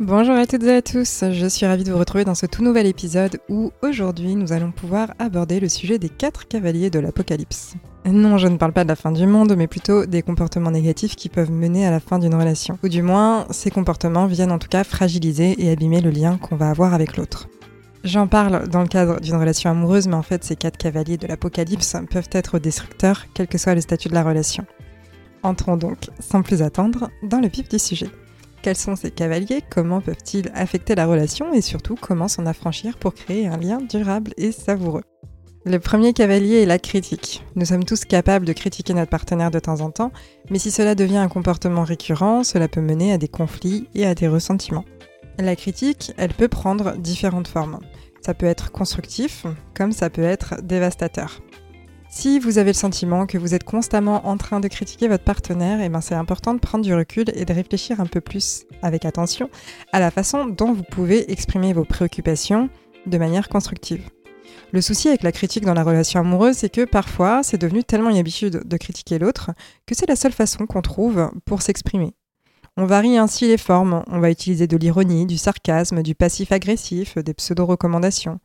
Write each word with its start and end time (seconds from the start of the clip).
Bonjour 0.00 0.34
à 0.34 0.46
toutes 0.46 0.62
et 0.62 0.76
à 0.76 0.80
tous, 0.80 1.24
je 1.30 1.46
suis 1.46 1.66
ravie 1.66 1.84
de 1.84 1.92
vous 1.92 1.98
retrouver 1.98 2.24
dans 2.24 2.34
ce 2.34 2.46
tout 2.46 2.64
nouvel 2.64 2.86
épisode 2.86 3.38
où 3.50 3.70
aujourd'hui 3.82 4.34
nous 4.34 4.54
allons 4.54 4.72
pouvoir 4.72 5.12
aborder 5.18 5.60
le 5.60 5.68
sujet 5.68 5.98
des 5.98 6.08
quatre 6.08 6.48
cavaliers 6.48 6.88
de 6.88 6.98
l'Apocalypse. 6.98 7.74
Non, 8.06 8.38
je 8.38 8.48
ne 8.48 8.56
parle 8.56 8.72
pas 8.72 8.84
de 8.84 8.88
la 8.88 8.96
fin 8.96 9.12
du 9.12 9.26
monde, 9.26 9.54
mais 9.58 9.66
plutôt 9.66 10.06
des 10.06 10.22
comportements 10.22 10.70
négatifs 10.70 11.16
qui 11.16 11.28
peuvent 11.28 11.50
mener 11.50 11.86
à 11.86 11.90
la 11.90 12.00
fin 12.00 12.18
d'une 12.18 12.34
relation. 12.34 12.78
Ou 12.82 12.88
du 12.88 13.02
moins, 13.02 13.46
ces 13.50 13.70
comportements 13.70 14.24
viennent 14.24 14.52
en 14.52 14.58
tout 14.58 14.70
cas 14.70 14.84
fragiliser 14.84 15.62
et 15.62 15.70
abîmer 15.70 16.00
le 16.00 16.08
lien 16.08 16.38
qu'on 16.38 16.56
va 16.56 16.70
avoir 16.70 16.94
avec 16.94 17.18
l'autre. 17.18 17.50
J'en 18.02 18.26
parle 18.26 18.68
dans 18.68 18.80
le 18.80 18.88
cadre 18.88 19.20
d'une 19.20 19.36
relation 19.36 19.68
amoureuse, 19.68 20.08
mais 20.08 20.14
en 20.14 20.22
fait 20.22 20.42
ces 20.44 20.56
quatre 20.56 20.78
cavaliers 20.78 21.18
de 21.18 21.26
l'Apocalypse 21.26 21.94
peuvent 22.10 22.30
être 22.32 22.58
destructeurs, 22.58 23.26
quel 23.34 23.48
que 23.48 23.58
soit 23.58 23.74
le 23.74 23.82
statut 23.82 24.08
de 24.08 24.14
la 24.14 24.24
relation. 24.24 24.64
Entrons 25.42 25.76
donc, 25.76 26.08
sans 26.20 26.40
plus 26.40 26.62
attendre, 26.62 27.10
dans 27.22 27.40
le 27.40 27.48
vif 27.48 27.68
du 27.68 27.78
sujet. 27.78 28.08
Quels 28.62 28.76
sont 28.76 28.94
ces 28.94 29.10
cavaliers? 29.10 29.62
Comment 29.70 30.02
peuvent-ils 30.02 30.50
affecter 30.54 30.94
la 30.94 31.06
relation? 31.06 31.54
Et 31.54 31.62
surtout, 31.62 31.96
comment 31.98 32.28
s'en 32.28 32.44
affranchir 32.44 32.98
pour 32.98 33.14
créer 33.14 33.46
un 33.46 33.56
lien 33.56 33.78
durable 33.80 34.32
et 34.36 34.52
savoureux? 34.52 35.02
Le 35.64 35.78
premier 35.78 36.12
cavalier 36.12 36.62
est 36.62 36.66
la 36.66 36.78
critique. 36.78 37.42
Nous 37.54 37.66
sommes 37.66 37.84
tous 37.84 38.04
capables 38.04 38.46
de 38.46 38.52
critiquer 38.52 38.92
notre 38.92 39.10
partenaire 39.10 39.50
de 39.50 39.58
temps 39.58 39.80
en 39.80 39.90
temps, 39.90 40.12
mais 40.50 40.58
si 40.58 40.70
cela 40.70 40.94
devient 40.94 41.18
un 41.18 41.28
comportement 41.28 41.84
récurrent, 41.84 42.44
cela 42.44 42.68
peut 42.68 42.80
mener 42.80 43.12
à 43.12 43.18
des 43.18 43.28
conflits 43.28 43.88
et 43.94 44.06
à 44.06 44.14
des 44.14 44.28
ressentiments. 44.28 44.84
La 45.38 45.56
critique, 45.56 46.12
elle 46.18 46.34
peut 46.34 46.48
prendre 46.48 46.96
différentes 46.98 47.48
formes. 47.48 47.78
Ça 48.20 48.34
peut 48.34 48.46
être 48.46 48.72
constructif, 48.72 49.46
comme 49.74 49.92
ça 49.92 50.10
peut 50.10 50.22
être 50.22 50.60
dévastateur. 50.62 51.40
Si 52.12 52.40
vous 52.40 52.58
avez 52.58 52.70
le 52.70 52.76
sentiment 52.76 53.24
que 53.24 53.38
vous 53.38 53.54
êtes 53.54 53.62
constamment 53.62 54.26
en 54.26 54.36
train 54.36 54.58
de 54.58 54.66
critiquer 54.66 55.06
votre 55.06 55.22
partenaire, 55.22 55.80
eh 55.80 55.88
ben 55.88 56.00
c'est 56.00 56.16
important 56.16 56.54
de 56.54 56.58
prendre 56.58 56.84
du 56.84 56.92
recul 56.92 57.26
et 57.34 57.44
de 57.44 57.52
réfléchir 57.52 58.00
un 58.00 58.06
peu 58.06 58.20
plus 58.20 58.64
avec 58.82 59.04
attention 59.04 59.48
à 59.92 60.00
la 60.00 60.10
façon 60.10 60.46
dont 60.46 60.72
vous 60.72 60.82
pouvez 60.82 61.30
exprimer 61.30 61.72
vos 61.72 61.84
préoccupations 61.84 62.68
de 63.06 63.16
manière 63.16 63.48
constructive. 63.48 64.02
Le 64.72 64.80
souci 64.80 65.06
avec 65.06 65.22
la 65.22 65.30
critique 65.30 65.64
dans 65.64 65.72
la 65.72 65.84
relation 65.84 66.18
amoureuse, 66.18 66.56
c'est 66.56 66.68
que 66.68 66.84
parfois 66.84 67.44
c'est 67.44 67.58
devenu 67.60 67.84
tellement 67.84 68.10
une 68.10 68.18
habitude 68.18 68.62
de 68.66 68.76
critiquer 68.76 69.20
l'autre 69.20 69.52
que 69.86 69.94
c'est 69.94 70.08
la 70.08 70.16
seule 70.16 70.32
façon 70.32 70.66
qu'on 70.66 70.82
trouve 70.82 71.30
pour 71.44 71.62
s'exprimer. 71.62 72.14
On 72.76 72.86
varie 72.86 73.18
ainsi 73.18 73.46
les 73.46 73.56
formes, 73.56 74.02
on 74.08 74.18
va 74.18 74.32
utiliser 74.32 74.66
de 74.66 74.76
l'ironie, 74.76 75.26
du 75.26 75.38
sarcasme, 75.38 76.02
du 76.02 76.16
passif 76.16 76.50
agressif, 76.50 77.18
des 77.18 77.34
pseudo-recommandations. 77.34 78.40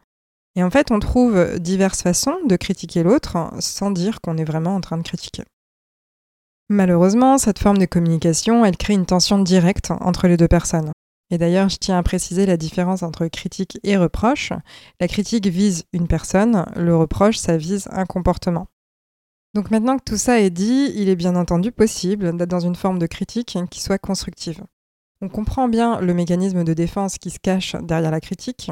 Et 0.55 0.63
en 0.63 0.69
fait, 0.69 0.91
on 0.91 0.99
trouve 0.99 1.59
diverses 1.59 2.01
façons 2.01 2.37
de 2.47 2.55
critiquer 2.55 3.03
l'autre 3.03 3.51
sans 3.59 3.91
dire 3.91 4.21
qu'on 4.21 4.37
est 4.37 4.45
vraiment 4.45 4.75
en 4.75 4.81
train 4.81 4.97
de 4.97 5.03
critiquer. 5.03 5.43
Malheureusement, 6.69 7.37
cette 7.37 7.59
forme 7.59 7.77
de 7.77 7.85
communication, 7.85 8.65
elle 8.65 8.77
crée 8.77 8.93
une 8.93 9.05
tension 9.05 9.37
directe 9.39 9.91
entre 9.91 10.27
les 10.27 10.37
deux 10.37 10.47
personnes. 10.47 10.91
Et 11.31 11.37
d'ailleurs, 11.37 11.69
je 11.69 11.77
tiens 11.77 11.97
à 11.97 12.03
préciser 12.03 12.45
la 12.45 12.57
différence 12.57 13.03
entre 13.03 13.27
critique 13.27 13.79
et 13.83 13.97
reproche. 13.97 14.51
La 14.99 15.07
critique 15.07 15.47
vise 15.47 15.83
une 15.91 16.07
personne, 16.07 16.65
le 16.75 16.95
reproche, 16.95 17.37
ça 17.37 17.57
vise 17.57 17.87
un 17.91 18.05
comportement. 18.05 18.67
Donc 19.53 19.71
maintenant 19.71 19.97
que 19.97 20.03
tout 20.03 20.17
ça 20.17 20.39
est 20.39 20.49
dit, 20.49 20.91
il 20.95 21.07
est 21.07 21.15
bien 21.15 21.35
entendu 21.35 21.71
possible 21.71 22.35
d'être 22.35 22.49
dans 22.49 22.59
une 22.59 22.75
forme 22.75 22.99
de 22.99 23.07
critique 23.07 23.57
qui 23.71 23.81
soit 23.81 23.97
constructive. 23.97 24.63
On 25.21 25.29
comprend 25.29 25.69
bien 25.69 26.01
le 26.01 26.13
mécanisme 26.13 26.63
de 26.63 26.73
défense 26.73 27.17
qui 27.17 27.29
se 27.29 27.39
cache 27.39 27.75
derrière 27.81 28.11
la 28.11 28.19
critique, 28.19 28.69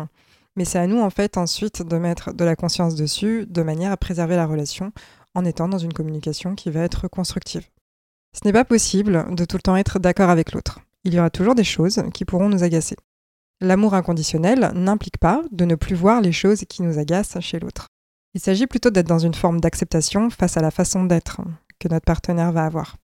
mais 0.55 0.65
c'est 0.65 0.79
à 0.79 0.87
nous, 0.87 0.99
en 0.99 1.09
fait, 1.09 1.37
ensuite 1.37 1.81
de 1.81 1.97
mettre 1.97 2.33
de 2.33 2.43
la 2.43 2.55
conscience 2.55 2.95
dessus, 2.95 3.45
de 3.47 3.63
manière 3.63 3.91
à 3.91 3.97
préserver 3.97 4.35
la 4.35 4.45
relation 4.45 4.91
en 5.35 5.45
étant 5.45 5.67
dans 5.67 5.77
une 5.77 5.93
communication 5.93 6.55
qui 6.55 6.69
va 6.69 6.81
être 6.81 7.07
constructive. 7.07 7.67
Ce 8.33 8.45
n'est 8.45 8.53
pas 8.53 8.65
possible 8.65 9.25
de 9.35 9.45
tout 9.45 9.57
le 9.57 9.61
temps 9.61 9.75
être 9.75 9.99
d'accord 9.99 10.29
avec 10.29 10.53
l'autre. 10.53 10.79
Il 11.03 11.13
y 11.13 11.19
aura 11.19 11.29
toujours 11.29 11.55
des 11.55 11.63
choses 11.63 12.03
qui 12.13 12.25
pourront 12.25 12.49
nous 12.49 12.63
agacer. 12.63 12.95
L'amour 13.61 13.93
inconditionnel 13.93 14.71
n'implique 14.73 15.17
pas 15.17 15.41
de 15.51 15.65
ne 15.65 15.75
plus 15.75 15.95
voir 15.95 16.21
les 16.21 16.31
choses 16.31 16.65
qui 16.67 16.81
nous 16.81 16.97
agacent 16.97 17.39
chez 17.39 17.59
l'autre. 17.59 17.87
Il 18.33 18.41
s'agit 18.41 18.67
plutôt 18.67 18.89
d'être 18.89 19.07
dans 19.07 19.19
une 19.19 19.33
forme 19.33 19.61
d'acceptation 19.61 20.29
face 20.29 20.57
à 20.57 20.61
la 20.61 20.71
façon 20.71 21.05
d'être 21.05 21.41
que 21.79 21.87
notre 21.87 22.05
partenaire 22.05 22.51
va 22.51 22.65
avoir. 22.65 22.97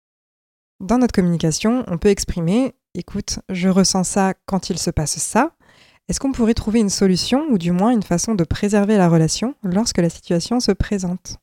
Dans 0.80 0.98
notre 0.98 1.14
communication, 1.14 1.84
on 1.88 1.98
peut 1.98 2.10
exprimer 2.10 2.74
Écoute, 2.96 3.40
je 3.50 3.70
ressens 3.70 4.04
ça 4.04 4.34
quand 4.48 4.72
il 4.72 4.80
se 4.80 4.90
passe 4.90 5.20
ça, 5.20 5.52
est-ce 6.10 6.20
qu'on 6.20 6.32
pourrait 6.32 6.56
trouver 6.56 6.80
une 6.80 6.90
solution 6.90 7.46
ou 7.52 7.60
du 7.60 7.72
moins 7.72 7.92
une 7.92 8.02
façon 8.02 8.34
de 8.34 8.44
préserver 8.44 8.98
la 8.98 9.08
relation 9.08 9.54
lorsque 9.62 10.00
la 10.00 10.10
situation 10.10 10.60
se 10.60 10.72
présente? 10.72 11.38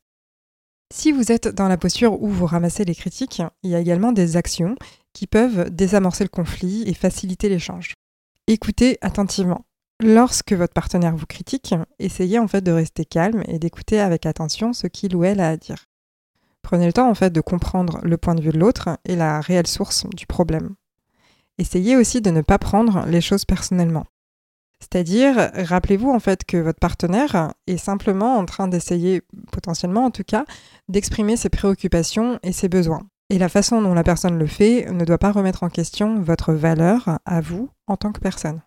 Si 0.93 1.13
vous 1.13 1.31
êtes 1.31 1.47
dans 1.47 1.69
la 1.69 1.77
posture 1.77 2.21
où 2.21 2.29
vous 2.29 2.47
ramassez 2.47 2.85
les 2.85 2.97
critiques, 2.97 3.43
il 3.63 3.71
y 3.71 3.77
a 3.77 3.81
également 3.81 4.11
des 4.11 4.37
actions 4.37 4.75
qui 5.13 5.29
peuvent 5.29 5.71
désamorcer 5.71 6.25
le 6.25 6.31
conflit 6.31 6.83
et 6.87 6.95
faciliter 6.95 7.49
l'échange. 7.49 7.95
Écoutez 8.49 8.99
attentivement. 9.03 9.65
Lorsque 10.03 10.53
votre 10.53 10.75
partenaire 10.75 11.17
vous 11.17 11.27
critique, 11.27 11.75
essayez 12.01 12.41
en 12.41 12.49
fait 12.49 12.61
de 12.61 12.73
rester 12.73 13.05
calme 13.05 13.45
et 13.47 13.61
d'écouter 13.61 14.01
avec 14.01 14.27
attention 14.27 14.73
ce 14.73 14.89
qu'il 14.89 15.15
ou 15.15 15.23
elle 15.23 15.41
a 15.41 15.51
à 15.51 15.57
dire. 15.57 15.87
Prenez 16.63 16.87
le 16.87 16.93
temps 16.93 17.09
en 17.09 17.15
fait 17.15 17.31
de 17.31 17.41
comprendre 17.41 18.01
le 18.03 18.17
point 18.17 18.35
de 18.35 18.43
vue 18.43 18.51
de 18.51 18.59
l'autre 18.59 18.99
et 19.05 19.15
la 19.15 19.41
réelle 19.41 19.69
source 19.69 20.07
du 20.11 20.27
problème. 20.27 20.75
Essayez 21.57 21.97
aussi 21.97 22.21
de 22.21 22.31
ne 22.31 22.43
pas 22.43 22.59
prendre 22.59 23.07
les 23.07 23.21
choses 23.21 23.45
personnellement. 23.45 24.07
C'est-à-dire, 24.81 25.51
rappelez-vous 25.55 26.11
en 26.11 26.21
fait 26.21 26.45
que 26.45 26.59
votre 26.59 26.79
partenaire 26.79 27.55
est 27.67 27.77
simplement 27.77 28.37
en 28.37 28.45
train 28.45 28.69
d'essayer, 28.69 29.23
potentiellement 29.51 30.05
en 30.05 30.11
tout 30.11 30.25
cas, 30.25 30.45
d'exprimer 30.89 31.37
ses 31.37 31.49
préoccupations 31.49 32.39
et 32.43 32.53
ses 32.53 32.69
besoins. 32.69 33.03
Et 33.31 33.39
la 33.39 33.49
façon 33.49 33.83
dont 33.83 33.95
la 33.95 34.05
personne 34.05 34.39
le 34.39 34.47
fait 34.47 34.91
ne 34.93 35.05
doit 35.05 35.19
pas 35.19 35.33
remettre 35.33 35.65
en 35.65 35.69
question 35.69 36.21
votre 36.21 36.53
valeur 36.53 37.19
à 37.25 37.41
vous 37.41 37.71
en 37.87 37.97
tant 37.97 38.13
que 38.13 38.21
personne. 38.21 38.63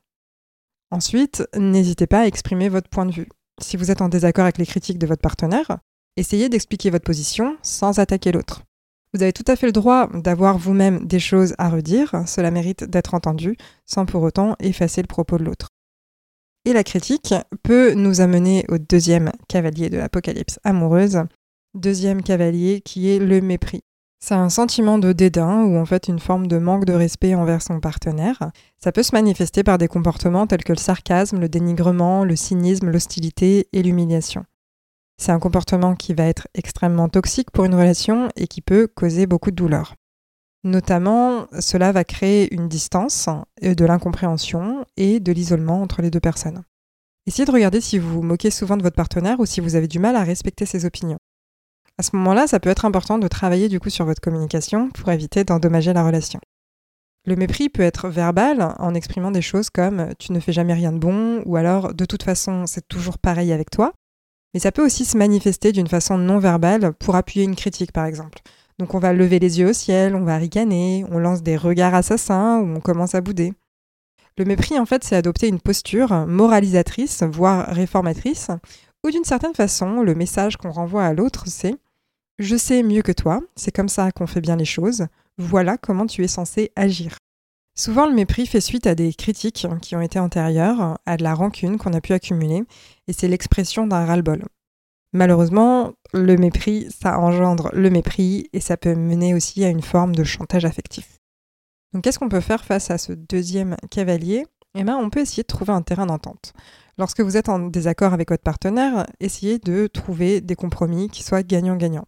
Ensuite, 0.92 1.44
n'hésitez 1.56 2.08
pas 2.08 2.22
à 2.22 2.26
exprimer 2.26 2.68
votre 2.68 2.90
point 2.90 3.06
de 3.06 3.14
vue. 3.14 3.30
Si 3.62 3.78
vous 3.78 3.92
êtes 3.92 4.02
en 4.02 4.10
désaccord 4.10 4.44
avec 4.44 4.58
les 4.58 4.66
critiques 4.66 5.00
de 5.00 5.08
votre 5.08 5.22
partenaire, 5.22 5.78
essayez 6.18 6.50
d'expliquer 6.50 6.90
votre 6.90 7.06
position 7.06 7.56
sans 7.62 8.00
attaquer 8.00 8.32
l'autre. 8.32 8.64
Vous 9.14 9.24
avez 9.24 9.34
tout 9.34 9.46
à 9.48 9.56
fait 9.56 9.66
le 9.66 9.72
droit 9.72 10.10
d'avoir 10.14 10.58
vous-même 10.58 11.06
des 11.06 11.20
choses 11.20 11.56
à 11.58 11.70
redire, 11.70 12.24
cela 12.28 12.52
mérite 12.52 12.84
d'être 12.84 13.14
entendu, 13.14 13.56
sans 13.86 14.06
pour 14.06 14.24
autant 14.24 14.56
effacer 14.60 15.02
le 15.02 15.08
propos 15.08 15.38
de 15.38 15.46
l'autre. 15.46 15.70
Et 16.66 16.74
la 16.74 16.84
critique 16.84 17.34
peut 17.64 17.94
nous 17.94 18.22
amener 18.22 18.66
au 18.70 18.78
deuxième 18.78 19.32
cavalier 19.48 19.90
de 19.90 19.98
l'apocalypse 19.98 20.60
amoureuse, 20.64 21.24
deuxième 21.74 22.22
cavalier 22.22 22.82
qui 22.82 23.10
est 23.10 23.20
le 23.20 23.42
mépris. 23.42 23.82
C'est 24.22 24.36
un 24.36 24.50
sentiment 24.50 24.98
de 24.98 25.14
dédain 25.14 25.64
ou 25.64 25.78
en 25.78 25.86
fait 25.86 26.10
une 26.10 26.20
forme 26.20 26.48
de 26.48 26.58
manque 26.58 26.84
de 26.84 26.94
respect 26.94 27.36
envers 27.36 27.62
son 27.62 27.80
partenaire. 27.80 28.52
Ça 28.78 28.92
peut 28.92 29.04
se 29.04 29.16
manifester 29.16 29.64
par 29.64 29.78
des 29.78 29.88
comportements 29.88 30.46
tels 30.46 30.66
que 30.66 30.74
le 30.74 30.78
sarcasme, 30.78 31.40
le 31.40 31.48
dénigrement, 31.48 32.26
le 32.26 32.36
cynisme, 32.36 32.90
l'hostilité 32.90 33.70
et 33.72 33.82
l'humiliation. 33.82 34.44
C'est 35.18 35.32
un 35.32 35.40
comportement 35.40 35.96
qui 35.96 36.14
va 36.14 36.26
être 36.26 36.48
extrêmement 36.54 37.08
toxique 37.08 37.52
pour 37.52 37.64
une 37.64 37.76
relation 37.76 38.30
et 38.36 38.48
qui 38.48 38.62
peut 38.62 38.88
causer 38.88 39.26
beaucoup 39.26 39.52
de 39.52 39.56
douleur. 39.56 39.96
Notamment, 40.64 41.48
cela 41.60 41.92
va 41.92 42.04
créer 42.04 42.54
une 42.54 42.68
distance, 42.68 43.30
euh, 43.64 43.76
de 43.76 43.86
l'incompréhension 43.86 44.86
et 44.98 45.20
de 45.20 45.32
l'isolement 45.32 45.82
entre 45.82 46.02
les 46.02 46.12
deux 46.12 46.20
personnes. 46.20 46.64
Essayez 47.26 47.46
de 47.46 47.52
regarder 47.52 47.80
si 47.80 47.98
vous 47.98 48.14
vous 48.14 48.22
moquez 48.22 48.52
souvent 48.52 48.76
de 48.76 48.84
votre 48.84 48.96
partenaire 48.96 49.40
ou 49.40 49.46
si 49.46 49.62
vous 49.62 49.76
avez 49.76 49.88
du 49.88 50.00
mal 50.00 50.16
à 50.16 50.24
respecter 50.24 50.66
ses 50.66 50.86
opinions. 50.86 51.20
À 51.98 52.04
ce 52.04 52.16
moment-là, 52.16 52.48
ça 52.48 52.60
peut 52.60 52.70
être 52.70 52.86
important 52.86 53.20
de 53.20 53.28
travailler 53.28 53.70
du 53.70 53.80
coup 53.80 53.90
sur 53.90 54.06
votre 54.06 54.22
communication 54.22 54.90
pour 54.90 55.12
éviter 55.12 55.44
d'endommager 55.44 55.94
la 55.94 56.04
relation. 56.04 56.40
Le 57.26 57.36
mépris 57.36 57.70
peut 57.70 57.84
être 57.84 58.10
verbal 58.10 58.74
en 58.80 58.94
exprimant 58.96 59.32
des 59.32 59.42
choses 59.42 59.70
comme 59.70 60.14
tu 60.18 60.32
ne 60.32 60.40
fais 60.40 60.54
jamais 60.54 60.74
rien 60.74 60.92
de 60.92 60.98
bon 60.98 61.44
ou 61.46 61.58
alors 61.58 61.94
de 61.94 62.06
toute 62.06 62.24
façon 62.24 62.66
c'est 62.66 62.88
toujours 62.88 63.18
pareil 63.18 63.52
avec 63.52 63.70
toi. 63.70 63.94
Mais 64.54 64.60
ça 64.60 64.72
peut 64.72 64.84
aussi 64.84 65.06
se 65.06 65.18
manifester 65.18 65.72
d'une 65.72 65.88
façon 65.88 66.18
non 66.18 66.40
verbale 66.40 66.94
pour 66.94 67.16
appuyer 67.16 67.46
une 67.46 67.56
critique 67.56 67.92
par 67.92 68.06
exemple. 68.06 68.40
Donc 68.80 68.94
on 68.96 69.00
va 69.00 69.12
lever 69.12 69.40
les 69.40 69.60
yeux 69.60 69.70
au 69.70 69.74
ciel, 69.74 70.16
on 70.16 70.24
va 70.24 70.38
ricaner, 70.38 71.06
on 71.12 71.20
lance 71.20 71.44
des 71.44 71.58
regards 71.58 71.94
assassins 71.94 72.60
ou 72.60 72.78
on 72.78 72.80
commence 72.80 73.14
à 73.14 73.20
bouder. 73.20 73.54
Le 74.38 74.46
mépris, 74.46 74.80
en 74.80 74.86
fait, 74.86 75.04
c'est 75.04 75.18
adopter 75.18 75.50
une 75.50 75.60
posture 75.60 76.26
moralisatrice, 76.26 77.24
voire 77.24 77.68
réformatrice, 77.68 78.52
ou 79.06 79.12
d'une 79.12 79.26
certaine 79.26 79.54
façon, 79.54 80.02
le 80.02 80.16
message 80.16 80.56
qu'on 80.56 80.72
renvoie 80.72 81.04
à 81.04 81.14
l'autre, 81.14 81.44
c'est⁇ 81.48 81.72
Je 82.40 82.56
sais 82.56 82.82
mieux 82.82 83.02
que 83.02 83.12
toi, 83.12 83.42
c'est 83.58 83.76
comme 83.76 83.90
ça 83.90 84.14
qu'on 84.14 84.28
fait 84.28 84.40
bien 84.40 84.56
les 84.56 84.64
choses, 84.64 85.08
voilà 85.38 85.78
comment 85.78 86.06
tu 86.06 86.24
es 86.24 86.30
censé 86.30 86.72
agir⁇ 86.78 87.12
Souvent, 87.78 88.08
le 88.08 88.16
mépris 88.16 88.46
fait 88.46 88.62
suite 88.62 88.88
à 88.88 88.96
des 88.96 89.14
critiques 89.14 89.68
qui 89.82 89.96
ont 89.98 90.02
été 90.02 90.20
antérieures, 90.20 90.98
à 91.06 91.18
de 91.18 91.24
la 91.24 91.34
rancune 91.34 91.78
qu'on 91.78 91.94
a 91.94 92.02
pu 92.02 92.14
accumuler, 92.14 92.64
et 93.10 93.14
c'est 93.14 93.28
l'expression 93.28 93.88
d'un 93.88 94.06
ras-le-bol. 94.06 94.46
Malheureusement, 95.14 95.94
le 96.14 96.36
mépris, 96.36 96.88
ça 96.92 97.20
engendre 97.20 97.70
le 97.74 97.90
mépris, 97.90 98.48
et 98.54 98.60
ça 98.60 98.78
peut 98.78 98.96
mener 98.96 99.34
aussi 99.34 99.64
à 99.64 99.70
une 99.70 99.82
forme 99.82 100.16
de 100.16 100.24
chantage 100.24 100.66
affectif. 100.66 101.18
Donc 101.94 102.04
qu'est-ce 102.04 102.20
qu'on 102.20 102.30
peut 102.30 102.42
faire 102.42 102.64
face 102.64 102.92
à 102.92 102.98
ce 102.98 103.14
deuxième 103.14 103.76
cavalier? 103.90 104.46
Eh 104.76 104.84
bien, 104.84 104.98
on 104.98 105.10
peut 105.10 105.22
essayer 105.22 105.42
de 105.42 105.48
trouver 105.48 105.74
un 105.74 105.82
terrain 105.82 106.06
d'entente. 106.06 106.54
Lorsque 107.00 107.22
vous 107.22 107.38
êtes 107.38 107.50
en 107.50 107.60
désaccord 107.60 108.14
avec 108.14 108.30
votre 108.30 108.44
partenaire, 108.44 109.08
essayez 109.20 109.58
de 109.58 109.88
trouver 109.88 110.42
des 110.42 110.56
compromis 110.56 111.10
qui 111.10 111.24
soient 111.24 111.42
gagnant-gagnant. 111.42 112.06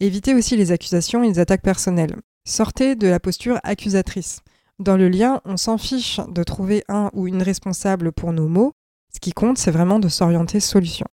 Évitez 0.00 0.34
aussi 0.34 0.56
les 0.56 0.72
accusations 0.72 1.22
et 1.22 1.28
les 1.28 1.38
attaques 1.38 1.62
personnelles. 1.62 2.16
Sortez 2.48 2.96
de 2.96 3.08
la 3.08 3.20
posture 3.20 3.60
accusatrice. 3.62 4.40
Dans 4.78 4.96
le 4.96 5.08
lien, 5.08 5.40
on 5.44 5.56
s'en 5.56 5.76
fiche 5.76 6.20
de 6.28 6.42
trouver 6.42 6.82
un 6.88 7.10
ou 7.12 7.28
une 7.28 7.42
responsable 7.42 8.10
pour 8.10 8.32
nos 8.32 8.48
mots. 8.48 8.72
Ce 9.14 9.20
qui 9.20 9.32
compte, 9.32 9.58
c'est 9.58 9.70
vraiment 9.70 9.98
de 9.98 10.08
s'orienter 10.08 10.58
solution. 10.58 11.06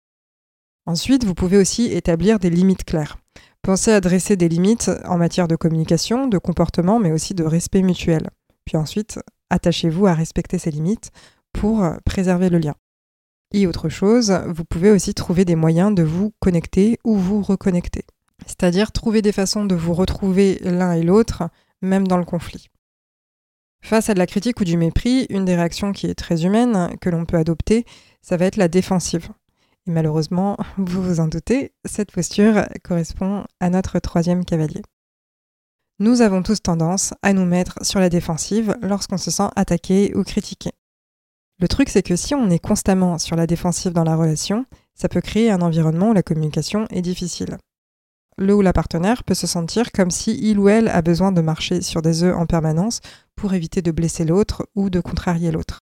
Ensuite, 0.86 1.24
vous 1.24 1.34
pouvez 1.34 1.56
aussi 1.56 1.92
établir 1.92 2.38
des 2.38 2.50
limites 2.50 2.84
claires. 2.84 3.18
Pensez 3.62 3.92
à 3.92 4.00
dresser 4.00 4.36
des 4.36 4.48
limites 4.48 4.90
en 5.04 5.18
matière 5.18 5.46
de 5.46 5.56
communication, 5.56 6.26
de 6.26 6.38
comportement, 6.38 6.98
mais 6.98 7.12
aussi 7.12 7.34
de 7.34 7.44
respect 7.44 7.82
mutuel. 7.82 8.30
Puis 8.64 8.76
ensuite, 8.76 9.18
attachez-vous 9.50 10.06
à 10.06 10.14
respecter 10.14 10.58
ces 10.58 10.70
limites 10.70 11.10
pour 11.52 11.84
préserver 12.04 12.48
le 12.48 12.58
lien. 12.58 12.74
Et 13.52 13.66
autre 13.66 13.88
chose, 13.88 14.32
vous 14.46 14.64
pouvez 14.64 14.90
aussi 14.90 15.12
trouver 15.12 15.44
des 15.44 15.56
moyens 15.56 15.94
de 15.94 16.02
vous 16.02 16.32
connecter 16.40 16.98
ou 17.04 17.16
vous 17.16 17.42
reconnecter. 17.42 18.04
C'est-à-dire 18.46 18.92
trouver 18.92 19.22
des 19.22 19.32
façons 19.32 19.64
de 19.64 19.74
vous 19.74 19.92
retrouver 19.92 20.60
l'un 20.62 20.92
et 20.92 21.02
l'autre, 21.02 21.50
même 21.82 22.06
dans 22.06 22.16
le 22.16 22.24
conflit. 22.24 22.68
Face 23.82 24.08
à 24.08 24.14
de 24.14 24.18
la 24.18 24.26
critique 24.26 24.60
ou 24.60 24.64
du 24.64 24.76
mépris, 24.76 25.26
une 25.30 25.44
des 25.44 25.56
réactions 25.56 25.92
qui 25.92 26.06
est 26.06 26.14
très 26.14 26.44
humaine, 26.44 26.96
que 27.00 27.10
l'on 27.10 27.24
peut 27.24 27.38
adopter, 27.38 27.84
ça 28.22 28.36
va 28.36 28.44
être 28.46 28.56
la 28.56 28.68
défensive. 28.68 29.30
Malheureusement, 29.90 30.56
vous 30.78 31.02
vous 31.02 31.20
en 31.20 31.28
doutez, 31.28 31.72
cette 31.84 32.12
posture 32.12 32.66
correspond 32.82 33.44
à 33.60 33.70
notre 33.70 33.98
troisième 33.98 34.44
cavalier. 34.44 34.82
Nous 35.98 36.22
avons 36.22 36.42
tous 36.42 36.62
tendance 36.62 37.12
à 37.22 37.32
nous 37.32 37.44
mettre 37.44 37.84
sur 37.84 38.00
la 38.00 38.08
défensive 38.08 38.76
lorsqu'on 38.80 39.18
se 39.18 39.30
sent 39.30 39.48
attaqué 39.56 40.16
ou 40.16 40.24
critiqué. 40.24 40.70
Le 41.58 41.68
truc, 41.68 41.90
c'est 41.90 42.02
que 42.02 42.16
si 42.16 42.34
on 42.34 42.48
est 42.48 42.58
constamment 42.58 43.18
sur 43.18 43.36
la 43.36 43.46
défensive 43.46 43.92
dans 43.92 44.04
la 44.04 44.16
relation, 44.16 44.64
ça 44.94 45.10
peut 45.10 45.20
créer 45.20 45.50
un 45.50 45.60
environnement 45.60 46.10
où 46.10 46.14
la 46.14 46.22
communication 46.22 46.86
est 46.90 47.02
difficile 47.02 47.58
le 48.40 48.54
ou 48.54 48.62
la 48.62 48.72
partenaire 48.72 49.22
peut 49.22 49.34
se 49.34 49.46
sentir 49.46 49.92
comme 49.92 50.10
si 50.10 50.36
il 50.40 50.58
ou 50.58 50.68
elle 50.68 50.88
a 50.88 51.02
besoin 51.02 51.30
de 51.30 51.42
marcher 51.42 51.82
sur 51.82 52.00
des 52.00 52.24
œufs 52.24 52.34
en 52.34 52.46
permanence 52.46 53.00
pour 53.36 53.52
éviter 53.52 53.82
de 53.82 53.90
blesser 53.90 54.24
l'autre 54.24 54.66
ou 54.74 54.88
de 54.88 55.00
contrarier 55.00 55.50
l'autre. 55.50 55.80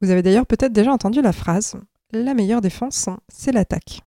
Vous 0.00 0.10
avez 0.10 0.22
d'ailleurs 0.22 0.46
peut-être 0.46 0.72
déjà 0.72 0.92
entendu 0.92 1.20
la 1.20 1.32
phrase 1.32 1.76
La 2.12 2.32
meilleure 2.32 2.62
défense, 2.62 3.10
c'est 3.28 3.52
l'attaque. 3.52 4.00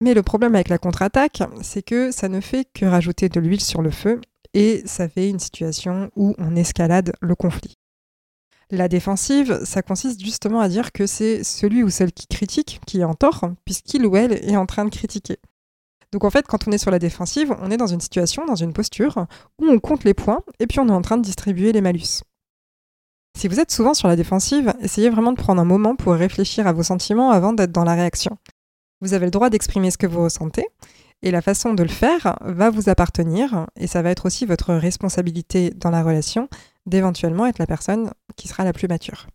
Mais 0.00 0.14
le 0.14 0.22
problème 0.22 0.54
avec 0.54 0.70
la 0.70 0.78
contre-attaque, 0.78 1.42
c'est 1.60 1.82
que 1.82 2.10
ça 2.10 2.28
ne 2.28 2.40
fait 2.40 2.66
que 2.72 2.86
rajouter 2.86 3.28
de 3.28 3.38
l'huile 3.38 3.60
sur 3.60 3.82
le 3.82 3.90
feu 3.90 4.20
et 4.54 4.82
ça 4.86 5.10
fait 5.10 5.28
une 5.28 5.38
situation 5.38 6.10
où 6.16 6.34
on 6.38 6.56
escalade 6.56 7.12
le 7.20 7.34
conflit. 7.34 7.76
La 8.70 8.88
défensive, 8.88 9.60
ça 9.64 9.82
consiste 9.82 10.24
justement 10.24 10.60
à 10.60 10.70
dire 10.70 10.92
que 10.92 11.06
c'est 11.06 11.44
celui 11.44 11.82
ou 11.82 11.90
celle 11.90 12.12
qui 12.12 12.26
critique 12.26 12.80
qui 12.86 13.00
est 13.00 13.04
en 13.04 13.12
tort, 13.12 13.50
puisqu'il 13.66 14.06
ou 14.06 14.16
elle 14.16 14.32
est 14.32 14.56
en 14.56 14.64
train 14.64 14.86
de 14.86 14.90
critiquer. 14.90 15.36
Donc 16.12 16.24
en 16.24 16.30
fait, 16.30 16.46
quand 16.46 16.66
on 16.66 16.72
est 16.72 16.78
sur 16.78 16.90
la 16.90 16.98
défensive, 16.98 17.54
on 17.60 17.70
est 17.70 17.76
dans 17.76 17.86
une 17.86 18.00
situation, 18.00 18.46
dans 18.46 18.54
une 18.54 18.72
posture 18.72 19.26
où 19.60 19.66
on 19.66 19.78
compte 19.78 20.04
les 20.04 20.14
points 20.14 20.40
et 20.60 20.66
puis 20.66 20.80
on 20.80 20.88
est 20.88 20.92
en 20.92 21.02
train 21.02 21.18
de 21.18 21.22
distribuer 21.22 21.72
les 21.72 21.82
malus. 21.82 22.22
Si 23.36 23.48
vous 23.48 23.60
êtes 23.60 23.70
souvent 23.70 23.94
sur 23.94 24.08
la 24.08 24.16
défensive, 24.16 24.72
essayez 24.80 25.10
vraiment 25.10 25.32
de 25.32 25.40
prendre 25.40 25.60
un 25.60 25.64
moment 25.64 25.96
pour 25.96 26.12
réfléchir 26.12 26.66
à 26.66 26.72
vos 26.72 26.82
sentiments 26.82 27.30
avant 27.30 27.52
d'être 27.52 27.72
dans 27.72 27.84
la 27.84 27.94
réaction. 27.94 28.38
Vous 29.00 29.14
avez 29.14 29.26
le 29.26 29.30
droit 29.30 29.50
d'exprimer 29.50 29.90
ce 29.90 29.98
que 29.98 30.06
vous 30.06 30.22
ressentez, 30.22 30.66
et 31.22 31.30
la 31.30 31.42
façon 31.42 31.74
de 31.74 31.82
le 31.82 31.88
faire 31.88 32.38
va 32.42 32.70
vous 32.70 32.88
appartenir, 32.88 33.66
et 33.76 33.86
ça 33.86 34.02
va 34.02 34.10
être 34.10 34.26
aussi 34.26 34.46
votre 34.46 34.74
responsabilité 34.74 35.70
dans 35.70 35.90
la 35.90 36.02
relation 36.02 36.48
d'éventuellement 36.86 37.46
être 37.46 37.58
la 37.58 37.66
personne 37.66 38.10
qui 38.36 38.48
sera 38.48 38.64
la 38.64 38.72
plus 38.72 38.88
mature 38.88 39.26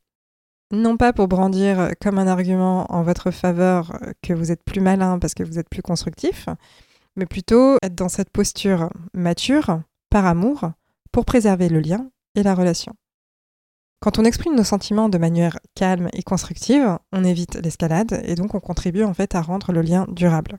non 0.71 0.97
pas 0.97 1.13
pour 1.13 1.27
brandir 1.27 1.91
comme 2.01 2.17
un 2.17 2.27
argument 2.27 2.91
en 2.91 3.03
votre 3.03 3.31
faveur 3.31 3.97
que 4.21 4.33
vous 4.33 4.51
êtes 4.51 4.63
plus 4.63 4.81
malin 4.81 5.19
parce 5.19 5.33
que 5.33 5.43
vous 5.43 5.59
êtes 5.59 5.69
plus 5.69 5.81
constructif, 5.81 6.47
mais 7.15 7.25
plutôt 7.25 7.77
être 7.81 7.95
dans 7.95 8.09
cette 8.09 8.29
posture 8.29 8.89
mature, 9.13 9.81
par 10.09 10.25
amour, 10.25 10.71
pour 11.11 11.25
préserver 11.25 11.69
le 11.69 11.79
lien 11.79 12.09
et 12.35 12.43
la 12.43 12.53
relation. 12.53 12.93
Quand 13.99 14.19
on 14.19 14.25
exprime 14.25 14.55
nos 14.55 14.63
sentiments 14.63 15.09
de 15.09 15.17
manière 15.17 15.59
calme 15.73 16.09
et 16.13 16.21
constructive, 16.21 16.97
on 17.11 17.23
évite 17.23 17.55
l'escalade 17.55 18.21
et 18.25 18.35
donc 18.35 18.53
on 18.53 18.59
contribue 18.59 19.03
en 19.03 19.13
fait 19.13 19.33
à 19.33 19.41
rendre 19.41 19.71
le 19.71 19.81
lien 19.81 20.05
durable. 20.09 20.57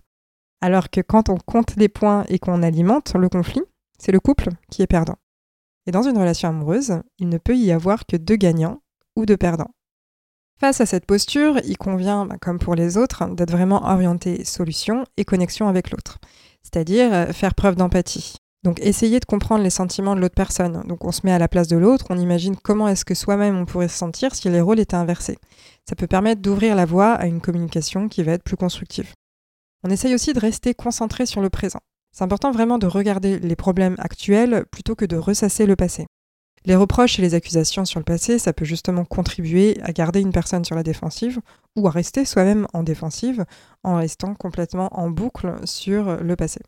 Alors 0.60 0.90
que 0.90 1.00
quand 1.00 1.28
on 1.28 1.36
compte 1.36 1.76
les 1.76 1.88
points 1.88 2.24
et 2.28 2.40
qu'on 2.40 2.62
alimente 2.62 3.14
le 3.14 3.28
conflit, 3.28 3.62
c'est 3.98 4.12
le 4.12 4.18
couple 4.18 4.48
qui 4.70 4.82
est 4.82 4.88
perdant. 4.88 5.16
Et 5.86 5.92
dans 5.92 6.02
une 6.02 6.18
relation 6.18 6.48
amoureuse, 6.48 7.00
il 7.18 7.28
ne 7.28 7.38
peut 7.38 7.56
y 7.56 7.70
avoir 7.70 8.06
que 8.06 8.16
deux 8.16 8.36
gagnants 8.36 8.82
ou 9.14 9.24
deux 9.24 9.36
perdants. 9.36 9.70
Face 10.58 10.80
à 10.80 10.86
cette 10.86 11.06
posture, 11.06 11.60
il 11.64 11.78
convient, 11.78 12.26
bah, 12.26 12.36
comme 12.40 12.58
pour 12.58 12.74
les 12.74 12.96
autres, 12.96 13.24
d'être 13.34 13.52
vraiment 13.52 13.84
orienté 13.84 14.44
solution 14.44 15.04
et 15.16 15.24
connexion 15.24 15.68
avec 15.68 15.92
l'autre, 15.92 16.18
c'est-à-dire 16.62 17.14
euh, 17.14 17.26
faire 17.32 17.54
preuve 17.54 17.76
d'empathie. 17.76 18.37
Donc 18.64 18.80
essayer 18.80 19.20
de 19.20 19.24
comprendre 19.24 19.62
les 19.62 19.70
sentiments 19.70 20.16
de 20.16 20.20
l'autre 20.20 20.34
personne. 20.34 20.82
Donc 20.86 21.04
on 21.04 21.12
se 21.12 21.20
met 21.24 21.32
à 21.32 21.38
la 21.38 21.48
place 21.48 21.68
de 21.68 21.76
l'autre, 21.76 22.06
on 22.10 22.18
imagine 22.18 22.56
comment 22.56 22.88
est-ce 22.88 23.04
que 23.04 23.14
soi-même 23.14 23.56
on 23.56 23.66
pourrait 23.66 23.88
se 23.88 23.96
sentir 23.96 24.34
si 24.34 24.48
les 24.48 24.60
rôles 24.60 24.80
étaient 24.80 24.96
inversés. 24.96 25.38
Ça 25.88 25.94
peut 25.94 26.08
permettre 26.08 26.42
d'ouvrir 26.42 26.74
la 26.74 26.84
voie 26.84 27.12
à 27.12 27.26
une 27.26 27.40
communication 27.40 28.08
qui 28.08 28.22
va 28.22 28.32
être 28.32 28.42
plus 28.42 28.56
constructive. 28.56 29.12
On 29.84 29.90
essaye 29.90 30.14
aussi 30.14 30.32
de 30.32 30.40
rester 30.40 30.74
concentré 30.74 31.24
sur 31.24 31.40
le 31.40 31.50
présent. 31.50 31.80
C'est 32.12 32.24
important 32.24 32.50
vraiment 32.50 32.78
de 32.78 32.86
regarder 32.86 33.38
les 33.38 33.56
problèmes 33.56 33.94
actuels 33.98 34.64
plutôt 34.72 34.96
que 34.96 35.04
de 35.04 35.16
ressasser 35.16 35.66
le 35.66 35.76
passé. 35.76 36.06
Les 36.64 36.74
reproches 36.74 37.18
et 37.18 37.22
les 37.22 37.34
accusations 37.34 37.84
sur 37.84 38.00
le 38.00 38.04
passé, 38.04 38.40
ça 38.40 38.52
peut 38.52 38.64
justement 38.64 39.04
contribuer 39.04 39.78
à 39.82 39.92
garder 39.92 40.20
une 40.20 40.32
personne 40.32 40.64
sur 40.64 40.74
la 40.74 40.82
défensive 40.82 41.38
ou 41.76 41.86
à 41.86 41.90
rester 41.90 42.24
soi-même 42.24 42.66
en 42.72 42.82
défensive 42.82 43.44
en 43.84 43.96
restant 43.96 44.34
complètement 44.34 44.88
en 44.98 45.10
boucle 45.10 45.54
sur 45.64 46.16
le 46.16 46.34
passé. 46.34 46.60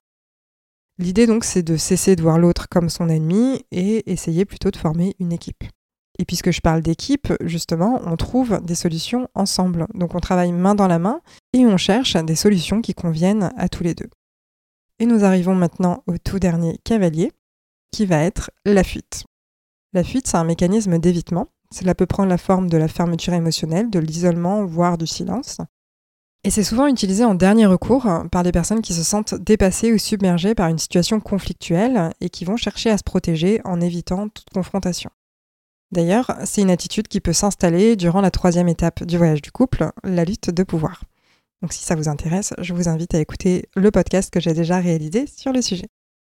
L'idée 1.01 1.27
donc 1.27 1.45
c'est 1.45 1.63
de 1.63 1.79
cesser 1.79 2.15
de 2.15 2.21
voir 2.21 2.39
l'autre 2.39 2.69
comme 2.69 2.91
son 2.91 3.09
ennemi 3.09 3.65
et 3.71 4.13
essayer 4.13 4.45
plutôt 4.45 4.71
de 4.71 4.77
former 4.77 5.17
une 5.19 5.33
équipe. 5.33 5.65
Et 6.19 6.27
puisque 6.27 6.51
je 6.51 6.61
parle 6.61 6.83
d'équipe, 6.83 7.33
justement, 7.41 8.03
on 8.05 8.17
trouve 8.17 8.61
des 8.63 8.75
solutions 8.75 9.27
ensemble. 9.35 9.87
Donc 9.95 10.15
on 10.15 10.21
travaille 10.21 10.53
main 10.53 10.75
dans 10.75 10.89
la 10.89 10.99
main 10.99 11.23
et 11.55 11.65
on 11.65 11.79
cherche 11.79 12.17
des 12.17 12.35
solutions 12.35 12.83
qui 12.83 12.93
conviennent 12.93 13.51
à 13.57 13.71
tous 13.71 13.83
les 13.83 13.95
deux. 13.95 14.11
Et 14.99 15.07
nous 15.07 15.25
arrivons 15.25 15.55
maintenant 15.55 16.03
au 16.07 16.19
tout 16.19 16.39
dernier 16.39 16.77
cavalier, 16.85 17.33
qui 17.93 18.05
va 18.05 18.19
être 18.19 18.51
la 18.67 18.85
fuite. 18.85 19.25
La 19.95 20.05
fuite, 20.05 20.27
c'est 20.27 20.37
un 20.37 20.45
mécanisme 20.45 20.99
d'évitement. 20.99 21.49
Cela 21.75 21.95
peut 21.95 22.05
prendre 22.05 22.29
la 22.29 22.37
forme 22.37 22.69
de 22.69 22.77
la 22.77 22.89
fermeture 22.89 23.33
émotionnelle, 23.33 23.89
de 23.89 24.01
l'isolement, 24.01 24.67
voire 24.67 24.99
du 24.99 25.07
silence. 25.07 25.63
Et 26.43 26.51
c'est 26.51 26.65
souvent 26.65 26.87
utilisé 26.87 27.23
en 27.25 27.35
dernier 27.35 27.67
recours 27.67 28.09
par 28.33 28.43
des 28.43 28.53
personnes 28.53 28.81
qui 28.81 28.95
se 28.95 29.03
sentent 29.03 29.35
dépassées 29.35 29.93
ou 29.93 29.99
submergées 29.99 30.55
par 30.55 30.69
une 30.69 30.79
situation 30.79 31.21
conflictuelle 31.21 32.13
et 32.23 32.31
qui 32.31 32.47
vont 32.47 32.57
chercher 32.57 32.89
à 32.89 32.97
se 32.97 33.03
protéger 33.03 33.61
en 33.65 33.81
évitant 33.81 34.29
toute 34.31 34.49
confrontation. 34.49 35.11
D'ailleurs, 35.93 36.35
c'est 36.45 36.63
une 36.63 36.71
attitude 36.71 37.09
qui 37.09 37.21
peut 37.21 37.35
s'installer 37.35 37.97
durant 37.97 38.23
la 38.23 38.31
troisième 38.31 38.69
étape 38.69 39.05
du 39.05 39.19
voyage 39.19 39.43
du 39.43 39.53
couple, 39.53 39.91
la 40.03 40.25
lutte 40.25 40.49
de 40.51 40.63
pouvoir. 40.63 41.03
Donc 41.61 41.75
si 41.75 41.85
ça 41.85 41.95
vous 41.95 42.09
intéresse, 42.09 42.55
je 42.59 42.73
vous 42.73 42.89
invite 42.89 43.15
à 43.15 43.21
écouter 43.21 43.69
le 43.77 43.91
podcast 43.91 44.33
que 44.33 44.41
j'ai 44.41 44.55
déjà 44.55 44.79
réalisé 44.79 45.27
sur 45.27 45.53
le 45.53 45.61
sujet. 45.61 45.89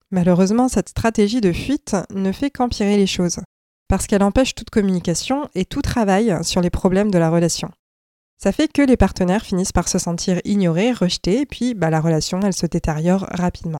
Malheureusement, 0.09 0.67
cette 0.67 0.89
stratégie 0.89 1.41
de 1.41 1.51
fuite 1.51 1.95
ne 2.09 2.31
fait 2.31 2.49
qu'empirer 2.49 2.97
les 2.97 3.07
choses, 3.07 3.39
parce 3.87 4.07
qu'elle 4.07 4.23
empêche 4.23 4.55
toute 4.55 4.71
communication 4.71 5.47
et 5.53 5.65
tout 5.65 5.81
travail 5.83 6.35
sur 6.43 6.61
les 6.61 6.71
problèmes 6.71 7.11
de 7.11 7.19
la 7.19 7.29
relation. 7.29 7.69
Ça 8.43 8.51
fait 8.51 8.67
que 8.67 8.81
les 8.81 8.97
partenaires 8.97 9.45
finissent 9.45 9.71
par 9.71 9.87
se 9.87 9.99
sentir 9.99 10.41
ignorés, 10.45 10.93
rejetés, 10.93 11.41
et 11.41 11.45
puis 11.45 11.75
bah, 11.75 11.91
la 11.91 12.01
relation, 12.01 12.39
elle 12.41 12.55
se 12.55 12.65
détériore 12.65 13.27
rapidement. 13.29 13.77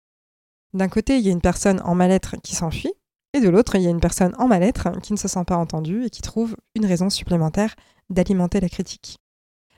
D'un 0.75 0.87
côté, 0.87 1.17
il 1.17 1.25
y 1.25 1.29
a 1.29 1.31
une 1.31 1.41
personne 1.41 1.81
en 1.83 1.95
mal-être 1.95 2.35
qui 2.43 2.55
s'enfuit, 2.55 2.93
et 3.33 3.39
de 3.39 3.49
l'autre, 3.49 3.73
il 3.73 3.81
y 3.81 3.87
a 3.87 3.89
une 3.89 3.99
personne 3.99 4.35
en 4.37 4.47
mal-être 4.47 4.91
qui 5.01 5.13
ne 5.13 5.17
se 5.17 5.27
sent 5.27 5.43
pas 5.47 5.57
entendue 5.57 6.05
et 6.05 6.09
qui 6.11 6.21
trouve 6.21 6.55
une 6.75 6.85
raison 6.85 7.09
supplémentaire 7.09 7.75
d'alimenter 8.11 8.59
la 8.59 8.69
critique. 8.69 9.17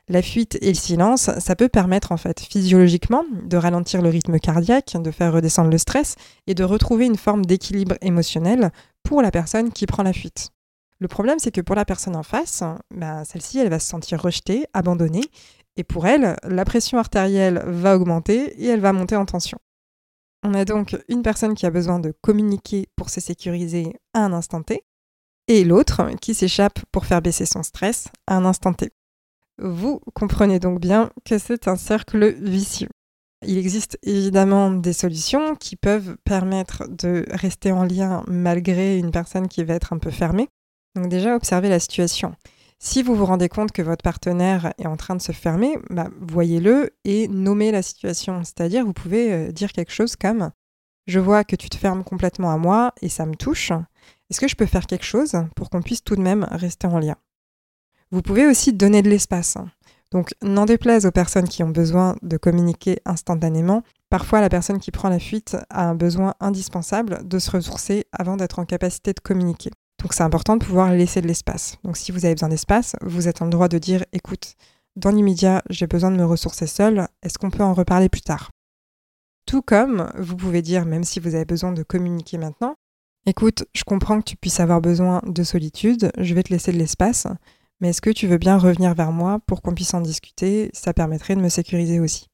La 0.10 0.22
fuite 0.22 0.58
et 0.62 0.68
le 0.68 0.74
silence, 0.74 1.30
ça 1.40 1.56
peut 1.56 1.70
permettre 1.70 2.12
en 2.12 2.18
fait 2.18 2.42
physiologiquement 2.42 3.24
de 3.46 3.56
ralentir 3.56 4.02
le 4.02 4.10
rythme 4.10 4.38
cardiaque, 4.38 4.98
de 5.02 5.12
faire 5.12 5.32
redescendre 5.32 5.70
le 5.70 5.78
stress 5.78 6.16
et 6.46 6.56
de 6.56 6.64
retrouver 6.66 7.06
une 7.06 7.16
forme 7.16 7.46
d'équilibre 7.46 7.96
émotionnel 8.02 8.74
pour 9.02 9.22
la 9.22 9.32
personne 9.32 9.72
qui 9.72 9.86
prend 9.86 10.04
la 10.04 10.12
fuite. 10.12 10.50
Le 11.00 11.08
problème, 11.08 11.40
c'est 11.40 11.52
que 11.52 11.62
pour 11.62 11.76
la 11.76 11.86
personne 11.86 12.16
en 12.16 12.24
face, 12.24 12.64
bah, 12.94 13.26
celle-ci, 13.26 13.60
elle 13.60 13.70
va 13.70 13.80
se 13.80 13.88
sentir 13.88 14.22
rejetée, 14.22 14.66
abandonnée, 14.74 15.26
et 15.76 15.84
pour 15.84 16.08
elle, 16.08 16.36
la 16.44 16.66
pression 16.66 16.98
artérielle 16.98 17.64
va 17.66 17.96
augmenter 17.96 18.62
et 18.62 18.68
elle 18.68 18.80
va 18.80 18.94
monter 18.94 19.16
en 19.16 19.26
tension. 19.26 19.58
On 20.44 20.54
a 20.54 20.66
donc 20.66 20.98
une 21.08 21.24
personne 21.24 21.56
qui 21.56 21.66
a 21.66 21.72
besoin 21.72 22.00
de 22.00 22.14
communiquer 22.22 22.88
pour 22.96 23.10
se 23.10 23.22
sécuriser 23.22 23.94
à 24.14 24.20
un 24.20 24.34
instant 24.34 24.62
T, 24.62 24.84
et 25.48 25.64
l'autre 25.64 26.10
qui 26.22 26.34
s'échappe 26.34 26.80
pour 26.92 27.06
faire 27.06 27.22
baisser 27.22 27.46
son 27.46 27.64
stress 27.64 28.08
à 28.28 28.36
un 28.36 28.46
instant 28.46 28.74
T. 28.74 28.92
Vous 29.58 30.00
comprenez 30.14 30.60
donc 30.60 30.80
bien 30.80 31.12
que 31.26 31.38
c'est 31.38 31.68
un 31.68 31.76
cercle 31.76 32.34
vicieux. 32.34 32.90
Il 33.46 33.58
existe 33.58 33.98
évidemment 34.04 34.72
des 34.72 34.94
solutions 34.94 35.56
qui 35.56 35.76
peuvent 35.76 36.16
permettre 36.24 36.88
de 36.88 37.26
rester 37.30 37.72
en 37.72 37.84
lien 37.84 38.24
malgré 38.28 38.98
une 38.98 39.12
personne 39.12 39.48
qui 39.48 39.64
va 39.64 39.74
être 39.74 39.94
un 39.94 39.98
peu 39.98 40.12
fermée. 40.12 40.48
Donc 40.96 41.10
déjà, 41.10 41.36
observez 41.36 41.70
la 41.70 41.80
situation. 41.80 42.36
Si 42.86 43.02
vous 43.02 43.16
vous 43.16 43.26
rendez 43.26 43.48
compte 43.48 43.72
que 43.72 43.82
votre 43.82 44.04
partenaire 44.04 44.74
est 44.78 44.88
en 44.88 44.98
train 44.98 45.16
de 45.16 45.22
se 45.22 45.32
fermer, 45.32 45.78
bah, 45.90 46.10
voyez-le 46.20 46.92
et 47.06 47.30
nommez 47.30 47.72
la 47.72 47.82
situation. 47.82 48.44
C'est-à-dire, 48.44 48.86
vous 48.86 48.92
pouvez 48.92 49.32
euh, 49.32 49.52
dire 49.54 49.72
quelque 49.72 49.94
chose 49.94 50.18
comme⁇ 50.18 50.40
Je 51.08 51.20
vois 51.20 51.46
que 51.46 51.56
tu 51.56 51.70
te 51.70 51.78
fermes 51.78 52.04
complètement 52.04 52.52
à 52.52 52.58
moi 52.58 52.94
et 53.02 53.08
ça 53.08 53.26
me 53.26 53.36
touche. 53.36 53.72
Est-ce 54.30 54.42
que 54.42 54.50
je 54.50 54.56
peux 54.56 54.66
faire 54.66 54.86
quelque 54.86 55.06
chose 55.06 55.34
pour 55.56 55.70
qu'on 55.70 55.82
puisse 55.82 56.04
tout 56.04 56.18
de 56.18 56.22
même 56.22 56.46
rester 56.52 56.88
en 56.88 57.00
lien?⁇ 57.00 57.14
Vous 58.12 58.22
pouvez 58.22 58.46
aussi 58.48 58.74
donner 58.74 59.02
de 59.02 59.10
l'espace. 59.10 59.58
Donc, 60.12 60.36
n'en 60.44 60.66
déplaise 60.66 61.06
aux 61.06 61.12
personnes 61.12 61.48
qui 61.48 61.64
ont 61.64 61.70
besoin 61.70 62.18
de 62.22 62.36
communiquer 62.38 63.00
instantanément, 63.06 63.82
parfois 64.10 64.42
la 64.42 64.50
personne 64.50 64.80
qui 64.80 64.92
prend 64.92 65.10
la 65.10 65.20
fuite 65.20 65.56
a 65.70 65.88
un 65.88 65.96
besoin 65.96 66.36
indispensable 66.42 67.28
de 67.28 67.40
se 67.40 67.50
ressourcer 67.50 68.06
avant 68.12 68.36
d'être 68.36 68.60
en 68.60 68.66
capacité 68.66 69.14
de 69.14 69.22
communiquer. 69.22 69.72
Donc, 70.04 70.14
c'est 70.14 70.24
important 70.24 70.58
de 70.58 70.66
pouvoir 70.66 70.92
laisser 70.92 71.22
de 71.22 71.28
l'espace. 71.28 71.78
Donc, 71.84 71.96
si 71.96 72.12
vous 72.12 72.26
avez 72.26 72.36
besoin 72.36 72.50
d'espace, 72.50 72.96
vous 73.02 73.30
êtes 73.30 73.42
en 73.42 73.48
droit 73.48 73.70
de 73.70 73.78
dire 73.78 74.04
écoute, 74.12 74.56
dans 74.98 75.10
l'immédiat, 75.10 75.64
j'ai 75.70 75.88
besoin 75.88 76.12
de 76.12 76.18
me 76.18 76.26
ressourcer 76.26 76.68
seul, 76.68 77.08
est-ce 77.24 77.38
qu'on 77.40 77.50
peut 77.50 77.64
en 77.64 77.74
reparler 77.74 78.10
plus 78.10 78.22
tard? 78.22 78.52
Tout 79.46 79.62
comme 79.62 80.12
vous 80.18 80.36
pouvez 80.36 80.62
dire, 80.62 80.86
même 80.86 81.06
si 81.06 81.20
vous 81.20 81.36
avez 81.36 81.46
besoin 81.46 81.72
de 81.72 81.84
communiquer 81.84 82.38
maintenant, 82.38 82.76
écoute, 83.26 83.64
je 83.74 83.84
comprends 83.86 84.20
que 84.20 84.26
tu 84.26 84.36
puisses 84.36 84.60
avoir 84.60 84.82
besoin 84.82 85.22
de 85.26 85.44
solitude, 85.44 86.12
je 86.18 86.34
vais 86.34 86.44
te 86.44 86.52
laisser 86.52 86.74
de 86.74 86.78
l'espace, 86.78 87.26
mais 87.80 87.90
est-ce 87.90 88.02
que 88.02 88.10
tu 88.10 88.28
veux 88.28 88.38
bien 88.38 88.58
revenir 88.58 88.94
vers 88.94 89.14
moi 89.14 89.40
pour 89.48 89.62
qu'on 89.62 89.74
puisse 89.74 89.94
en 89.94 90.02
discuter? 90.02 90.70
Ça 90.74 90.94
permettrait 90.94 91.36
de 91.36 91.42
me 91.42 91.50
sécuriser 91.50 92.00
aussi. 92.00 92.28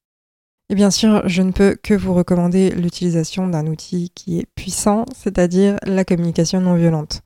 Et 0.69 0.75
bien 0.75 0.91
sûr, 0.91 1.21
je 1.27 1.41
ne 1.43 1.51
peux 1.51 1.75
que 1.81 1.93
vous 1.93 2.13
recommander 2.13 2.71
l'utilisation 2.71 3.47
d'un 3.47 3.67
outil 3.67 4.11
qui 4.13 4.39
est 4.39 4.47
puissant, 4.55 5.05
c'est-à-dire 5.15 5.77
la 5.83 6.03
communication 6.03 6.61
non 6.61 6.75
violente. 6.75 7.21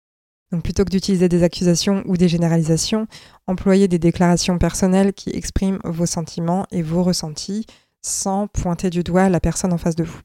Donc 0.54 0.62
plutôt 0.62 0.86
que 0.86 0.92
d'utiliser 0.92 1.30
des 1.30 1.42
accusations 1.42 2.04
ou 2.06 2.16
des 2.16 2.28
généralisations, 2.28 3.08
employez 3.48 3.88
des 3.88 3.98
déclarations 3.98 4.60
personnelles 4.60 5.12
qui 5.12 5.32
expriment 5.32 5.80
vos 5.84 6.06
sentiments 6.06 6.68
et 6.70 6.84
vos 6.84 7.02
ressentis 7.02 7.66
sans 8.04 8.46
pointer 8.46 8.92
du 8.92 9.02
doigt 9.04 9.30
la 9.30 9.40
personne 9.40 9.74
en 9.74 9.80
face 9.80 9.96
de 9.96 10.04
vous. 10.04 10.20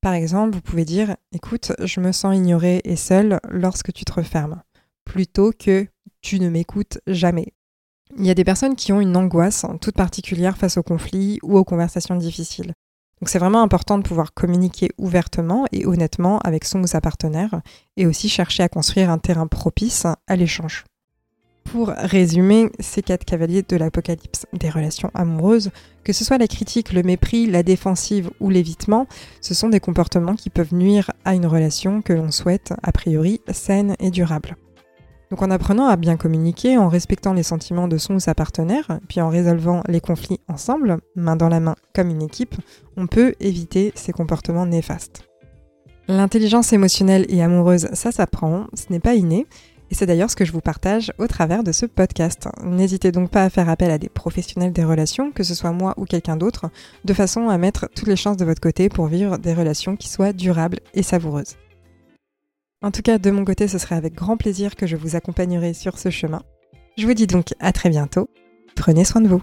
Par 0.00 0.14
exemple, 0.14 0.54
vous 0.54 0.62
pouvez 0.62 0.86
dire 0.86 1.16
Écoute, 1.30 1.72
je 1.84 2.00
me 2.00 2.12
sens 2.12 2.34
ignoré 2.34 2.80
et 2.84 2.96
seul 2.96 3.38
lorsque 3.50 3.92
tu 3.92 4.06
te 4.06 4.14
refermes, 4.14 4.62
plutôt 5.04 5.52
que 5.52 5.86
tu 6.22 6.40
ne 6.40 6.48
m'écoutes 6.48 6.98
jamais. 7.06 7.52
Il 8.16 8.24
y 8.24 8.30
a 8.30 8.34
des 8.34 8.44
personnes 8.44 8.76
qui 8.76 8.94
ont 8.94 9.00
une 9.02 9.14
angoisse 9.14 9.66
toute 9.82 9.96
particulière 9.96 10.56
face 10.56 10.78
aux 10.78 10.82
conflits 10.82 11.38
ou 11.42 11.58
aux 11.58 11.64
conversations 11.64 12.16
difficiles. 12.16 12.72
Donc 13.20 13.30
c'est 13.30 13.38
vraiment 13.38 13.62
important 13.62 13.98
de 13.98 14.02
pouvoir 14.02 14.34
communiquer 14.34 14.90
ouvertement 14.98 15.66
et 15.72 15.86
honnêtement 15.86 16.38
avec 16.40 16.64
son 16.64 16.82
ou 16.82 16.86
sa 16.86 17.00
partenaire 17.00 17.62
et 17.96 18.06
aussi 18.06 18.28
chercher 18.28 18.62
à 18.62 18.68
construire 18.68 19.10
un 19.10 19.18
terrain 19.18 19.46
propice 19.46 20.06
à 20.26 20.36
l'échange. 20.36 20.84
Pour 21.64 21.88
résumer, 21.88 22.70
ces 22.78 23.02
quatre 23.02 23.24
cavaliers 23.24 23.64
de 23.68 23.76
l'apocalypse 23.76 24.46
des 24.52 24.70
relations 24.70 25.10
amoureuses, 25.14 25.70
que 26.04 26.12
ce 26.12 26.24
soit 26.24 26.38
la 26.38 26.46
critique, 26.46 26.92
le 26.92 27.02
mépris, 27.02 27.46
la 27.46 27.64
défensive 27.64 28.30
ou 28.38 28.50
l'évitement, 28.50 29.06
ce 29.40 29.52
sont 29.52 29.68
des 29.68 29.80
comportements 29.80 30.36
qui 30.36 30.48
peuvent 30.48 30.74
nuire 30.74 31.10
à 31.24 31.34
une 31.34 31.46
relation 31.46 32.02
que 32.02 32.12
l'on 32.12 32.30
souhaite 32.30 32.72
a 32.82 32.92
priori 32.92 33.40
saine 33.52 33.96
et 33.98 34.10
durable. 34.10 34.56
Donc 35.30 35.42
en 35.42 35.50
apprenant 35.50 35.86
à 35.86 35.96
bien 35.96 36.16
communiquer, 36.16 36.78
en 36.78 36.88
respectant 36.88 37.32
les 37.32 37.42
sentiments 37.42 37.88
de 37.88 37.98
son 37.98 38.14
ou 38.14 38.20
sa 38.20 38.34
partenaire, 38.34 39.00
puis 39.08 39.20
en 39.20 39.28
résolvant 39.28 39.82
les 39.88 40.00
conflits 40.00 40.40
ensemble, 40.48 40.98
main 41.16 41.36
dans 41.36 41.48
la 41.48 41.60
main 41.60 41.74
comme 41.94 42.10
une 42.10 42.22
équipe, 42.22 42.54
on 42.96 43.06
peut 43.06 43.34
éviter 43.40 43.92
ces 43.96 44.12
comportements 44.12 44.66
néfastes. 44.66 45.24
L'intelligence 46.08 46.72
émotionnelle 46.72 47.26
et 47.28 47.42
amoureuse, 47.42 47.88
ça 47.92 48.12
s'apprend, 48.12 48.66
ce 48.74 48.92
n'est 48.92 49.00
pas 49.00 49.14
inné, 49.14 49.46
et 49.90 49.94
c'est 49.94 50.06
d'ailleurs 50.06 50.30
ce 50.30 50.36
que 50.36 50.44
je 50.44 50.52
vous 50.52 50.60
partage 50.60 51.12
au 51.18 51.26
travers 51.26 51.64
de 51.64 51.72
ce 51.72 51.86
podcast. 51.86 52.48
N'hésitez 52.62 53.10
donc 53.10 53.30
pas 53.30 53.42
à 53.42 53.50
faire 53.50 53.68
appel 53.68 53.90
à 53.90 53.98
des 53.98 54.08
professionnels 54.08 54.72
des 54.72 54.84
relations, 54.84 55.32
que 55.32 55.42
ce 55.42 55.54
soit 55.54 55.72
moi 55.72 55.94
ou 55.96 56.04
quelqu'un 56.04 56.36
d'autre, 56.36 56.70
de 57.04 57.14
façon 57.14 57.48
à 57.48 57.58
mettre 57.58 57.88
toutes 57.94 58.08
les 58.08 58.16
chances 58.16 58.36
de 58.36 58.44
votre 58.44 58.60
côté 58.60 58.88
pour 58.88 59.06
vivre 59.06 59.38
des 59.38 59.54
relations 59.54 59.96
qui 59.96 60.08
soient 60.08 60.32
durables 60.32 60.78
et 60.94 61.02
savoureuses. 61.02 61.56
En 62.86 62.92
tout 62.92 63.02
cas, 63.02 63.18
de 63.18 63.32
mon 63.32 63.44
côté, 63.44 63.66
ce 63.66 63.78
serait 63.78 63.96
avec 63.96 64.14
grand 64.14 64.36
plaisir 64.36 64.76
que 64.76 64.86
je 64.86 64.94
vous 64.94 65.16
accompagnerai 65.16 65.74
sur 65.74 65.98
ce 65.98 66.08
chemin. 66.08 66.42
Je 66.96 67.04
vous 67.04 67.14
dis 67.14 67.26
donc 67.26 67.52
à 67.58 67.72
très 67.72 67.90
bientôt. 67.90 68.30
Prenez 68.76 69.04
soin 69.04 69.20
de 69.20 69.26
vous. 69.26 69.42